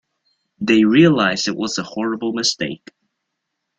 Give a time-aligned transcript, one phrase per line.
[0.59, 2.89] They realize it was a horrible mistake.